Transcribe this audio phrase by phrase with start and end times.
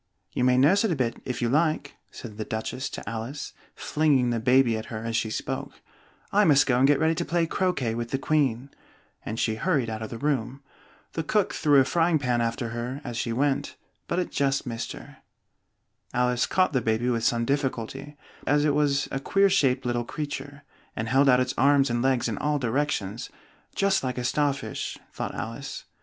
[0.31, 4.31] you may nurse it a bit, if you like!" said the Duchess to Alice, flinging
[4.31, 5.73] the baby at her as she spoke.
[6.31, 8.71] "I must go and get ready to play croquet with the Queen,"
[9.23, 10.63] and she hurried out of the room.
[11.13, 13.75] The cook threw a frying pan after her as she went,
[14.07, 15.17] but it just missed her.
[16.15, 20.63] Alice caught the baby with some difficulty, as it was a queer shaped little creature,
[20.95, 23.29] and held out its arms and legs in all directions,
[23.75, 25.85] "just like a star fish," thought Alice.